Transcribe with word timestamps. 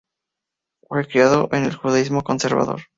Fue 0.87 1.05
criado 1.07 1.47
en 1.51 1.65
el 1.65 1.75
judaísmo 1.75 2.23
conservador. 2.23 2.81